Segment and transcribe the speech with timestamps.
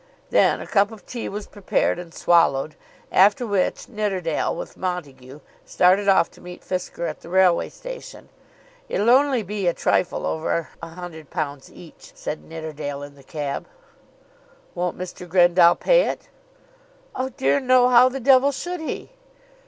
[0.31, 2.73] Then a cup of tea was prepared and swallowed;
[3.11, 8.27] after which Nidderdale, with Montague, started off to meet Fisker at the railway station.
[8.89, 13.67] "It'll only be a trifle over £100 each," said Nidderdale, in the cab.
[14.73, 15.27] "Won't Mr.
[15.29, 16.29] Grendall pay it?"
[17.15, 17.87] "Oh, dear no.
[17.89, 19.11] How the devil should he?"